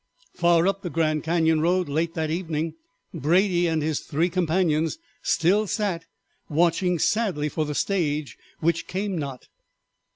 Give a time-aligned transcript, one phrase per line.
[0.33, 2.73] Far up the Grand Cañon road late that evening
[3.13, 6.07] Brady and his three companions still sat
[6.49, 9.47] watching sadly for the stage which came not.